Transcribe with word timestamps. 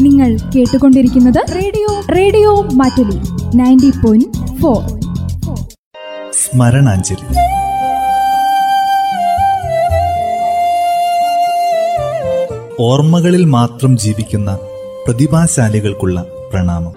നിങ്ങൾ 0.00 0.36
കേട്ടുകൊണ്ടിരിക്കുന്നത് 0.36 1.54
radio 1.54 1.86
radio 2.16 2.62
Mattoli 2.62 3.20
ninety 3.54 3.90
point 4.04 4.60
four. 4.60 4.88
സ്മരണാഞ്ജലി. 6.32 7.46
ഓർമ്മകളിൽ 12.80 13.44
മാത്രം 13.44 13.98
ജീവിക്കുന്ന 13.98 14.58
പ്രതിഭാശാലികൾക്കുള്ള 15.06 16.24
പ്രണാമം. 16.52 16.92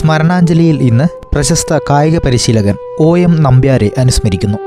സ്മരണാഞ്ജലിയിൽ 0.00 0.82
ഇന്ന് 0.82 1.04
പ്രശസ്ത 1.34 1.78
കായിക 1.90 2.18
പരിശീലകൻ 2.18 2.74
ഒ 2.98 3.18
എം 3.18 3.42
നമ്പ്യാരെ 3.42 3.90
അനുസ്മരിക്കുന്നു. 3.98 4.58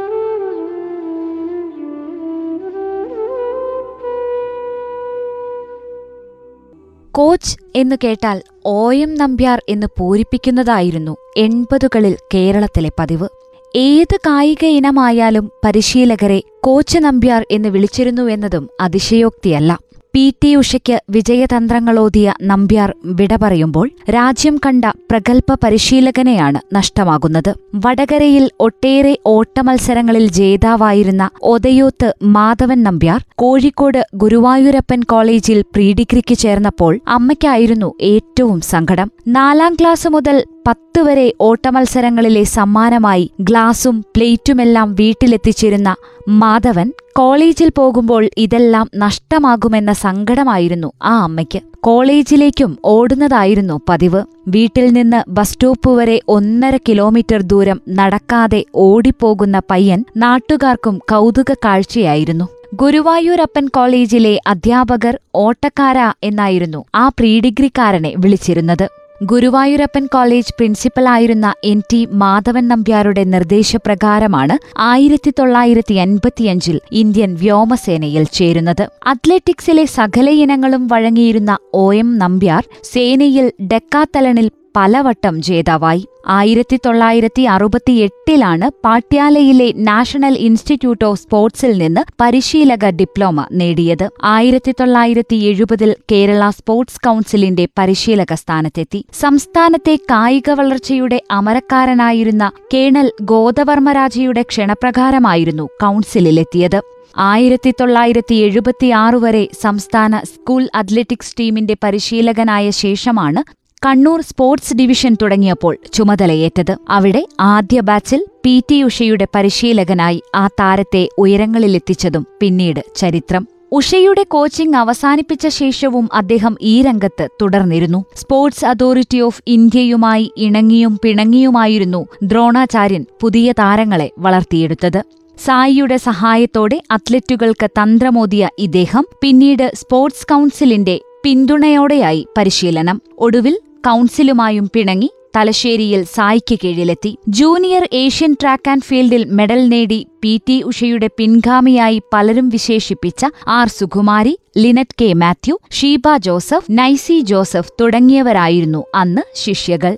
കോച്ച് 7.12 7.58
എന്നു 7.76 7.96
കേട്ടാൽ 8.04 8.42
ഒ 8.66 8.94
എം 8.94 9.16
നമ്പ്യാർ 9.16 9.62
എന്ന് 9.70 9.88
പൂരിപ്പിക്കുന്നതായിരുന്നു 10.00 11.18
എൺപതുകളിൽ 11.38 12.18
കേരളത്തിലെ 12.34 12.92
പതിവ്. 13.00 13.28
ഏത് 13.76 14.16
കായിക 14.16 14.66
ഇനമായാലും 14.66 15.52
പരിശീലകരെ 15.66 16.42
കോച്ച് 16.64 17.00
നമ്പ്യാർ 17.00 17.46
എന്ന് 17.52 17.70
വിളിച്ചിരുന്നു 17.70 18.22
എന്നതും 18.22 18.70
അതിശയോക്തിയല്ല. 18.82 19.80
പി 20.16 20.34
ടി 20.44 20.56
ഉഷയ്ക്ക് 20.56 21.02
വിജയതന്ത്രങ്ങളോതിയ 21.10 22.34
നമ്പ്യാർ 22.42 22.96
വിട 23.06 23.36
പറയുമ്പോൾ 23.36 23.92
രാജ്യം 24.10 24.60
കണ്ട 24.66 24.86
പ്രഗൽഭ 24.86 25.56
പരിശീലകനെയാണ് 25.64 26.76
നഷ്ടമാകുന്നത്. 26.76 27.50
വടകരയിൽ 27.76 28.50
ഒട്ടേറെ 28.60 29.18
ഓട്ടമത്സരങ്ങളിൽ 29.26 30.32
ജേതാവായിരുന്ന 30.32 31.30
ഒതയോത്ത് 31.44 32.14
മാധവൻ 32.24 32.84
നമ്പ്യാർ 32.84 33.26
കോഴിക്കോട് 33.36 34.08
ഗുരുവായൂരപ്പൻ 34.16 35.02
കോളേജിൽ 35.04 35.62
പ്രീ 35.62 35.94
ഡിഗ്രിക്ക് 35.94 36.38
ചേർന്നപ്പോൾ 36.38 37.00
അമ്മയ്ക്കായിരുന്നു 37.08 37.94
ഏറ്റവും 38.02 38.62
സങ്കടം. 38.62 39.12
നാലാം 39.28 39.74
ക്ലാസ് 39.74 40.08
മുതൽ 40.10 40.44
പത്ത് 40.68 41.00
വരെ 41.02 41.34
ഓട്ടമത്സരങ്ങളിലെ 41.42 42.44
സമ്മാനമായി 42.44 43.32
ഗ്ലാസും 43.42 44.02
പ്ലേറ്റുമെല്ലാം 44.02 44.96
വീട്ടിലെത്തിച്ചിരുന്ന 44.96 45.96
മാധവൻ 46.28 46.92
കോളേജിൽ 47.18 47.72
പോകുമ്പോൾ 47.78 48.30
ഇതെല്ലാം 48.38 48.90
നഷ്ടമാകുമെന്ന 48.96 49.94
സങ്കടമായിരുന്നു 49.94 50.92
ആ 51.04 51.24
അമ്മയ്ക്ക്. 51.24 51.62
കോളേജിലേക്കും 51.80 52.78
ഓടുന്നതായിരുന്നു 52.86 53.82
പതിവ്. 53.90 54.24
വീട്ടിൽ 54.48 54.88
നിന്ന് 54.94 55.24
ബസ് 55.28 55.54
സ്റ്റോപ്പ് 55.54 55.90
വരെ 55.90 56.22
ഒന്നര 56.28 56.78
കിലോമീറ്റർ 56.78 57.42
ദൂരം 57.42 57.82
നടക്കാതെ 57.90 58.66
ഓടിപ്പോകുന്ന 58.76 59.62
പയ്യൻ 59.72 60.06
നാട്ടുകാർക്കും 60.18 60.98
കൗതുക 60.98 61.54
കാഴ്ചയായിരുന്നു. 61.54 62.50
ഗുരുവായൂരപ്പൻ 62.74 63.68
കോളേജിലെ 63.68 64.40
അധ്യാപകർ 64.48 65.20
ഓട്ടക്കാര 65.36 65.98
എന്നായിരുന്നു 66.24 66.86
ആ 66.96 67.08
പ്രീ 67.08 67.40
ഡിഗ്രിക്കാരനെ 67.40 68.14
വിളിച്ചിരുന്നത്. 68.18 69.03
ഗുരുവായൂരപ്പൻ 69.26 70.08
കോളേജ് 70.14 70.54
പ്രിൻസിപ്പലായിരുന്ന 70.58 71.54
എൻ 71.64 71.82
ടി 71.92 72.08
മാധവൻ 72.12 72.68
നമ്പ്യാരുടെ 72.68 73.24
നിർദ്ദേശപ്രകാരമാണ് 73.24 74.56
ആയിരത്തി 74.80 75.32
തൊള്ളായിരത്തി 75.40 75.96
അൻപത്തിയഞ്ചിൽ 75.96 76.80
ഇന്ത്യൻ 76.92 77.36
വ്യോമസേനയിൽ 77.36 78.24
ചേരുന്നത്. 78.34 78.90
അത്ലറ്റിക്സിലെ 79.08 79.86
സകല 79.86 80.30
ഇനങ്ങളും 80.30 80.88
വഴങ്ങിയിരുന്ന 80.88 81.58
ഒ 81.74 81.94
എം 81.94 82.18
നമ്പ്യാർ 82.18 82.64
സേനയിൽ 82.94 83.52
ഡെക്കാത്തലണിൽ 83.62 84.50
പലവട്ടം 84.76 85.42
ജേതാവായി. 85.42 86.08
ആയിരത്തി 86.28 86.80
തൊള്ളായിരത്തി 86.86 87.42
അറുപത്തിയെട്ടിലാണ് 87.42 88.72
പാട്യാലയിലെ 88.86 89.74
നാഷണൽ 89.76 90.34
ഇൻസ്റ്റിറ്റ്യൂട്ട് 90.38 91.06
ഓഫ് 91.06 91.22
സ്പോർട്സിൽ 91.22 91.78
നിന്ന് 91.78 92.02
പരിശീലക 92.22 92.90
ഡിപ്ലോമ 92.90 93.48
നേടിയത്. 93.52 94.10
ആയിരത്തി 94.24 94.72
തൊള്ളായിരത്തി 94.72 95.36
എഴുപതിൽ 95.36 95.96
കേരള 96.12 96.50
സ്പോർട്സ് 96.50 97.02
കൗൺസിലിന്റെ 97.06 97.68
പരിശീലക 97.78 98.34
സ്ഥാനത്തെത്തി. 98.34 99.06
സംസ്ഥാനത്തെ 99.20 99.96
കായിക 99.96 100.52
വളർച്ചയുടെ 100.52 101.22
അമരക്കാരനായിരുന്ന 101.32 102.52
കേണൽ 102.74 103.12
ഗോദവർമ്മരാജയുടെ 103.22 104.42
ക്ഷണപ്രകാരമായിരുന്നു 104.42 105.70
കൗൺസിലിലെത്തിയത്. 105.82 106.82
ആയിരത്തി 107.18 107.74
തൊള്ളായിരത്തി 107.82 108.36
എഴുപത്തിയാറ് 108.36 109.16
വരെ 109.16 109.48
സംസ്ഥാന 109.62 110.20
സ്കൂൾ 110.20 110.70
അത്ലറ്റിക്സ് 110.76 111.36
ടീമിന്റെ 111.40 111.78
പരിശീലകനായ 111.84 112.70
ശേഷമാണ് 112.70 113.63
കണ്ണൂർ 113.86 114.22
സ്പോർട്സ് 114.22 114.74
ഡിവിഷൻ 114.74 115.14
തുടങ്ങിയപ്പോൾ 115.22 115.78
ചുമതലയേറ്റത് 115.94 116.78
അവിടെ 116.90 117.22
ആദ്യ 117.40 117.80
ബാച്ചിൽ 117.80 118.22
പി 118.46 118.54
ടി 118.70 118.84
ഉഷയുടെ 118.84 119.28
പരിശീലകനായി 119.36 120.20
ആ 120.36 120.48
താരത്തെ 120.60 121.02
ഉയരങ്ങളിലെത്തിച്ചതും 121.18 122.28
പിന്നീട് 122.42 122.82
ചരിത്രം. 122.96 123.48
ഉഷയുടെ 123.72 124.24
കോച്ചിംഗ് 124.24 124.78
അവസാനിപ്പിച്ച 124.78 125.48
ശേഷവും 125.48 126.10
അദ്ദേഹം 126.14 126.58
ഈ 126.62 126.82
രംഗത്ത് 126.82 127.30
തുടർന്നിരുന്നു. 127.42 128.04
സ്പോർട്സ് 128.16 128.66
അതോറിറ്റി 128.66 129.20
ഓഫ് 129.20 129.44
ഇന്ത്യയുമായി 129.48 130.32
ഇണങ്ങിയും 130.38 131.00
പിണങ്ങിയുമായിരുന്നു 131.04 132.02
ദ്രോണാചാര്യൻ 132.24 133.06
പുതിയ 133.22 133.52
താരങ്ങളെ 133.60 134.12
വളർത്തിയെടുത്തത്. 134.18 135.02
സായിയുടെ 135.38 135.98
സഹായത്തോടെ 135.98 136.82
അത്ലറ്റുകൾക്ക് 136.92 137.70
തന്ത്രമോതിയ 137.80 138.50
ഇദ്ദേഹം 138.60 139.06
പിന്നീട് 139.22 139.72
സ്പോർട്സ് 139.76 140.28
കൗൺസിലിന്റെ 140.32 141.02
പിന്തുണയോടെയായി 141.26 142.28
പരിശീലനം. 142.38 143.02
ഒടുവിൽ 143.18 143.56
കൗൺസിലുമായും 143.86 144.70
പിണങ്ങി 144.74 145.12
തലശ്ശേരിയിൽ 145.36 146.04
സായിക്ക് 146.04 146.60
കീഴിലെത്തി. 146.64 147.18
ജൂനിയർ 147.28 147.90
ഏഷ്യൻ 147.94 148.36
ട്രാക്ക് 148.42 148.70
ആൻഡ് 148.70 148.82
ഫീൽഡിൽ 148.82 149.26
മെഡൽ 149.26 149.68
നേടി 149.68 150.08
പി 150.22 150.42
ടി 150.50 150.62
ഉഷയുടെ 150.62 151.10
പിൻഗാമിയായി 151.18 152.02
പലരും 152.14 152.50
വിശേഷിപ്പിച്ച 152.50 153.26
ആർ 153.48 153.68
സുകുമാരി 153.68 154.40
ലിനറ്റ് 154.58 154.96
കെ 155.02 155.14
മാത്യു 155.14 155.60
ഷീബ 155.72 156.18
ജോസഫ് 156.18 156.66
നൈസി 156.70 157.20
ജോസഫ് 157.20 157.72
തുടങ്ങിയവരായിരുന്നു 157.82 158.84
അന്ന് 158.96 159.22
ശിഷ്യകൾ. 159.36 159.96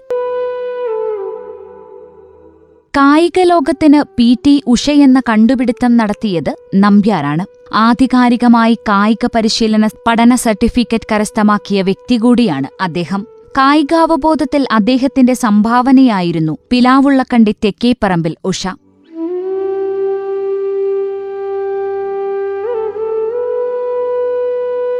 കായിക 2.97 3.39
ലോകത്തിന് 3.39 4.03
പി 4.17 4.37
ടി 4.45 4.63
ഉഷയെന്ന 4.67 5.21
കണ്ടുപിടുത്തം 5.29 5.97
നടത്തിയത് 5.97 6.55
നമ്പ്യാരാണ്. 6.75 7.45
ആധികാരികമായി 7.73 8.73
കായിക 8.73 9.25
പരിശീലന 9.35 9.89
പഠന 10.07 10.35
സർട്ടിഫിക്കറ്റ് 10.35 11.07
കരസ്ഥമാക്കിയ 11.11 11.81
വ്യക്തി 11.81 12.15
കൂടിയാണ് 12.15 12.67
അദ്ദേഹം. 12.81 13.34
കായികാവബോധത്തിൽ 13.57 14.67
അദ്ദേഹത്തിന്റെ 14.71 15.33
സംഭാവനയായിരുന്നു 15.33 16.57
പിലാവുള്ളക്കണ്ടി 16.71 17.55
തെക്കേപ്പറമ്പിൽ 17.65 18.35
ഉഷ. 18.45 18.67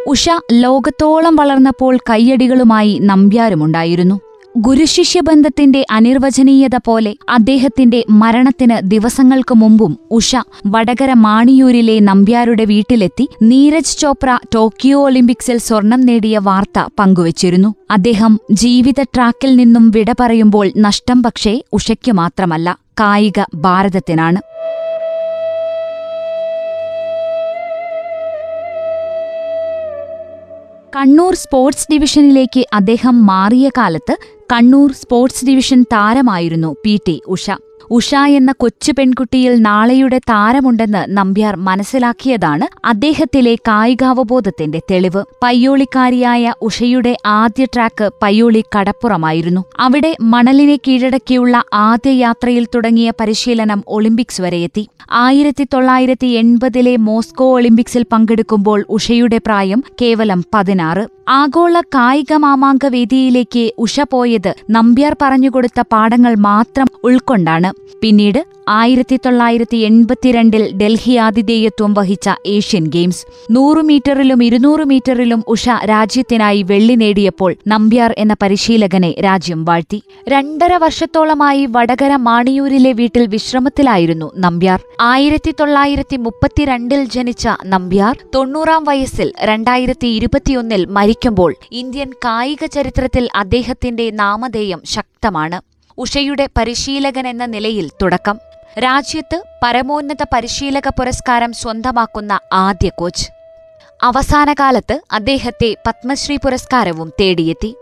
ഉഷ 0.07 0.29
ലോകത്തോളം 0.51 1.35
വളർന്നപ്പോൾ 1.35 1.97
കയ്യടികളുമായി 2.09 2.99
നമ്പ്യാരുമുണ്ടായിരുന്നു. 3.01 4.24
ഗുരുശിഷ്യബന്ധത്തിന്റെ 4.57 5.85
അനിർവചനീയത 5.91 6.75
പോലെ 6.85 7.15
അദ്ദേഹത്തിന്റെ 7.29 8.03
മരണത്തിന് 8.09 8.89
ദിവസങ്ങൾക്ക് 8.89 9.55
മുമ്പും 9.55 9.97
ഉഷ 10.11 10.35
വടകര 10.67 11.13
മാണിയൂരിലെ 11.13 11.99
നമ്പ്യാരുടെ 11.99 12.65
വീട്ടിലെത്തി 12.65 13.29
നീരജ് 13.41 13.97
ചോപ്ര 13.97 14.39
ടോക്കിയോ 14.55 15.03
ഒളിമ്പിക്സിൽ 15.03 15.57
സ്വർണം 15.57 16.01
നേടിയ 16.01 16.37
വാർത്ത 16.37 16.87
പങ്കുവച്ചിരുന്നു. 16.99 17.75
അദ്ദേഹം 17.91 18.39
ജീവിത 18.51 19.01
ട്രാക്കിൽ 19.01 19.55
നിന്നും 19.55 19.91
വിട 19.91 20.13
പറയുമ്പോൾ 20.19 20.71
നഷ്ടം 20.77 21.23
പക്ഷേ 21.23 21.61
ഉഷയ്ക്കു 21.73 22.11
മാത്രമല്ല 22.11 22.77
കായിക 22.99 23.39
ഭാരതത്തിനാണ്. 23.55 24.54
കണ്ണൂർ 30.95 31.33
സ്പോർട്സ് 31.35 31.87
ഡിവിഷനിലേക്ക് 31.91 32.61
അദ്ദേഹം 32.73 33.15
മാറിയ 33.25 33.67
കാലത്ത് 33.77 34.13
കണ്ണൂർ 34.53 34.91
സ്പോർട്സ് 34.91 35.45
ഡിവിഷൻ 35.45 35.83
താരമായിരുന്നു 35.83 36.69
പി 36.83 36.93
ടി 37.07 37.15
ഉഷ. 37.27 37.45
ഉഷ 37.91 38.15
എന്ന 38.15 38.51
കൊച്ചു 38.51 38.93
പെൺകുട്ടിയിൽ 38.99 39.61
നാളെയുടെ 39.61 40.17
താരമുണ്ടെന്ന് 40.17 41.17
നമ്പ്യാർ 41.17 41.55
മനസ്സിലാക്കിയതാണ് 41.55 42.87
അദ്ദേഹത്തിലെ 42.87 43.55
കായികാവബോധത്തിന്റെ 43.55 44.81
തെളിവ്. 44.91 45.23
പയ്യോളിക്കാരിയായ 45.43 46.53
ഉഷയുടെ 46.61 47.17
ആദ്യ 47.25 47.65
ട്രാക്ക് 47.65 48.09
പയ്യോളി 48.23 48.63
കടപ്പുറമായിരുന്നു. 48.75 49.65
അവിടെ 49.79 50.15
മണലിനെ 50.21 50.75
കീഴടക്കിയുള്ള 50.75 51.63
ആദ്യ 51.73 52.09
യാത്രയിൽ 52.09 52.67
തുടങ്ങിയ 52.75 53.13
പരിശീലനം 53.19 53.83
ഒളിമ്പിക്സ് 53.87 54.41
വരെയെത്തി 54.41 54.87
ആയിരത്തി 55.11 55.67
തൊള്ളായിരത്തി 55.73 56.27
എൺപതിലെ 56.27 56.97
മോസ്കോ 56.97 57.55
ഒളിമ്പിക്സിൽ 57.55 58.05
പങ്കെടുക്കുമ്പോൾ 58.11 58.85
ഉഷയുടെ 58.89 59.37
പ്രായം 59.37 59.83
കേവലം 60.01 60.43
പതിനാറ്. 60.53 61.07
ആഗോള 61.29 61.81
കായിക 61.81 62.33
മാമാങ്ക 62.33 62.85
വേദിയിലേക്ക് 62.85 63.71
ഉഷ 63.77 63.99
പോയത് 64.11 64.53
നമ്പ്യാർ 64.69 65.15
പറഞ്ഞുകൊടുത്ത 65.21 65.81
പാഠങ്ങൾ 65.81 66.35
മാത്രം 66.35 66.87
ഉൾക്കൊണ്ടാണ്. 67.03 67.64
ആണ് 67.65 67.99
പിന്നീട് 68.01 68.45
ആയിരത്തി 68.69 69.19
തൊള്ളായിരത്തി 69.25 69.77
എൺപത്തിരണ്ടിൽ 69.77 70.77
ഡൽഹി 70.77 71.15
ആതിഥേയത്വം 71.15 71.93
വഹിച്ച 71.93 72.29
ഏഷ്യൻ 72.45 72.85
ഗെയിംസ്. 72.87 73.25
നൂറ് 73.51 73.77
മീറ്ററിലും 73.77 74.43
ഇരുന്നൂറ് 74.43 74.83
മീറ്ററിലും 74.85 75.43
ഉഷ 75.47 75.69
രാജ്യത്തിനായി 75.69 76.61
വെള്ളി 76.61 76.93
നേടിയപ്പോൾ 76.93 77.55
നമ്പ്യാർ 77.67 78.15
എന്ന 78.17 78.35
പരിശീലകനെ 78.41 79.11
രാജ്യം 79.23 79.65
വാഴ്ത്തി. 79.65 80.03
രണ്ടര 80.27 80.75
വർഷത്തോളമായി 80.75 81.67
വടകര 81.69 82.15
മാണിയൂരിലെ 82.15 82.91
വീട്ടിൽ 82.91 83.27
വിശ്രമത്തിലായിരുന്നു 83.27 84.31
നമ്പ്യാർ. 84.37 84.81
ആയിരത്തി 85.01 85.53
തൊള്ളായിരത്തി 85.59 86.17
മുപ്പത്തിരണ്ടിൽ 86.17 87.05
ജനിച്ച 87.05 87.47
നമ്പ്യാർ 87.65 88.17
തൊണ്ണൂറാം 88.35 88.83
വയസ്സിൽ 88.83 89.33
രണ്ടായിരത്തി 89.41 90.07
ഇരുപത്തിയൊന്നിൽ 90.07 90.85
മരിക്കുമ്പോൾ 90.85 91.55
ഇന്ത്യൻ 91.71 92.11
കായിക 92.25 92.65
ചരിത്രത്തിൽ 92.65 93.29
അദ്ദേഹത്തിന്റെ 93.35 94.11
നാമധേയം 94.11 94.81
ശക്തമാണ്. 94.85 95.74
ഉഷയുടെ 95.97 96.47
പരിശീലകൻ 96.57 97.27
എന്ന 97.27 97.45
നിലയിൽ 97.45 97.91
തുടക്കം. 98.01 98.39
രാജ്യത്ത് 98.79 99.43
പരമോന്നത 99.63 100.23
പരിശീലക 100.33 100.87
പുരസ്കാരം 100.99 101.53
സ്വന്തമാക്കുന്ന 101.53 102.39
ആദ്യ 102.53 102.89
കോച്ച്. 102.89 103.29
അവസാനകാലത്ത് 104.03 105.01
അദ്ദേഹത്തെ 105.11 105.75
പത്മശ്രീ 105.87 106.37
പുരസ്കാരവും 106.37 107.13
തേടിയെത്തി. 107.19 107.75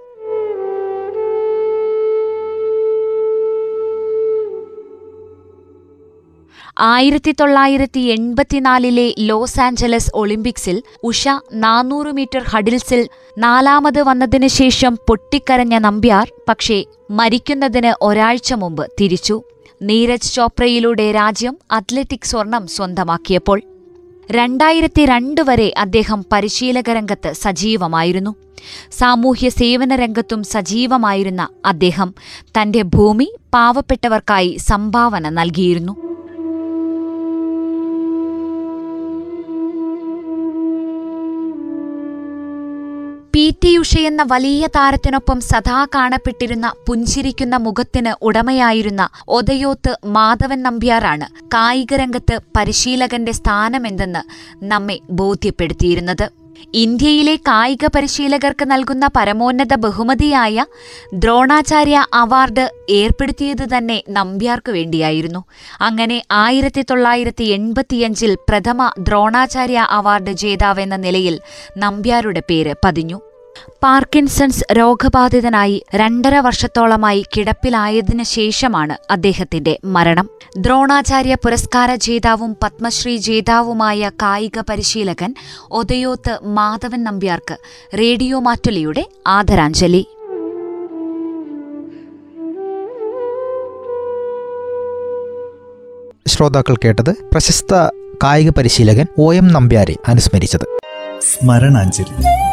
ആയിരത്തി 6.80 7.32
തൊള്ളായിരത്തി 7.32 8.00
എൺപത്തിനാലിലെ 8.00 9.14
ലോസ് 9.20 9.60
ആഞ്ചലസ് 9.60 10.12
ഒളിമ്പിക്സിൽ 10.14 10.84
ഉഷ 11.04 11.28
നാനൂറ് 11.54 12.08
മീറ്റർ 12.08 12.42
ഹഡിൽസിൽ 12.42 13.10
നാലാമത് 13.38 14.02
വന്നതിനു 14.02 14.48
ശേഷം 14.48 14.98
പൊട്ടിക്കരഞ്ഞ 15.08 15.78
നമ്പ്യാർ 15.78 16.32
പക്ഷേ 16.50 16.86
മരിക്കുന്നതിന് 17.12 18.04
ഒരാഴ്ച 18.04 18.54
മുമ്പ് 18.54 18.92
തിരിച്ചു. 19.02 19.44
നീരജ് 19.82 20.34
ചോപ്രയിലൂടെ 20.34 21.12
രാജ്യം 21.12 21.58
അത്ലറ്റിക് 21.72 22.26
സ്വർണം 22.26 22.68
സ്വന്തമാക്കിയപ്പോൾ 22.68 23.62
രണ്ടായിരത്തി 24.32 25.06
രണ്ട് 25.06 25.42
വരെ 25.42 25.74
അദ്ദേഹം 25.78 26.26
പരിശീലക 26.34 26.90
രംഗത്ത് 26.90 27.34
സജീവമായിരുന്നു. 27.34 28.36
സാമൂഹ്യ 28.92 29.50
സേവന 29.50 29.96
രംഗത്തും 29.96 30.44
സജീവമായിരുന്ന 30.44 31.48
അദ്ദേഹം 31.66 32.14
തന്റെ 32.62 32.82
ഭൂമി 32.82 33.34
പാവപ്പെട്ടവർക്കായി 33.54 34.58
സംഭാവന 34.58 35.30
നൽകിയിരുന്നു. 35.30 36.03
പി 43.36 43.44
ടി 43.62 43.70
ഉഷയെന്ന 43.78 44.24
വലിയ 44.24 44.64
താരത്തിനൊപ്പം 44.76 45.40
സദാ 45.42 45.78
കാണപ്പെട്ടിരുന്ന 45.96 46.68
പുഞ്ചിരിക്കുന്ന 46.88 47.56
മുഖത്തിന് 47.58 48.12
ഉടമയായിരുന്ന 48.22 49.04
ഒതയോത്ത് 49.38 49.94
മാധവൻ 50.16 50.60
നമ്പ്യാറാണ് 50.64 51.28
കായികരംഗത്ത് 51.54 52.38
പരിശീലകന്റെ 52.58 53.32
സ്ഥാനമെന്തെന്ന് 53.32 54.24
നമ്മെ 54.66 55.00
ബോധ്യപ്പെടുത്തിയിരുന്നത്. 55.22 56.26
ഇന്ത്യയിലെ 56.74 57.36
കായിക 57.36 57.86
പരിശീലകർക്ക് 57.86 58.72
നൽകുന്ന 58.72 59.10
പരമോന്നത 59.18 59.74
ബഹുമതിയായ 59.76 60.66
ദ്രോണാചാര്യ 61.14 62.06
അവാർഡ് 62.14 62.70
ഏർപ്പെടുത്തിയത് 62.90 63.78
തന്നെ 63.78 64.04
നമ്പ്യാർക്ക് 64.10 64.72
വേണ്ടിയായിരുന്നു. 64.72 65.44
അങ്ങനെ 65.82 66.22
ആയിരത്തി 66.32 66.82
തൊള്ളായിരത്തി 66.82 67.44
എൺപത്തിയഞ്ചിൽ 67.44 68.36
പ്രഥമ 68.50 68.92
ദ്രോണാചാര്യ 69.00 69.78
അവാർഡ് 69.90 70.32
ജേതാവെന്ന 70.32 70.96
നിലയിൽ 70.96 71.40
നമ്പ്യാരുടെ 71.78 72.44
പേര് 72.50 72.74
പതിഞ്ഞു. 72.86 73.33
പാർക്കിൻസൺസ് 73.84 74.64
രോഗബാധിതനായി 74.78 75.86
രണ്ടര 75.96 76.38
വർഷത്തോളമായി 76.40 77.26
കിടപ്പിലായതിനു 77.38 78.24
ശേഷമാണ് 78.24 78.98
അദ്ദേഹത്തിന്റെ 79.12 79.80
മരണം. 79.86 80.30
ദ്രോണാചാര്യ 80.58 81.36
പുരസ്കാര 81.36 81.96
ജേതാവും 81.96 82.58
പത്മശ്രീ 82.64 83.18
ജേതാവുമായ 83.18 84.12
കായിക 84.22 84.60
പരിശീലകൻ 84.70 85.36
ഒതയോത്ത് 85.72 86.40
മാധവൻ 86.44 87.04
നമ്പ്യാർക്ക് 87.04 87.58
റേഡിയോ 88.00 88.40
മാറ്റുലിയുടെ 88.40 89.06
ആദരാഞ്ജലി. 89.28 90.08
ശ്രോതാക്കൾ 96.28 96.76
കേട്ടത് 96.76 97.12
പ്രശസ്ത 97.12 97.74
കായിക 98.24 98.50
പരിശീലകൻ 98.50 99.06
ഒ 99.18 99.34
എം 99.34 99.48
നമ്പ്യാരെ 99.48 99.96
അനുസ്മരിച്ചത്. 100.08 100.80
സ്മരണാഞ്ജലി. 101.22 102.53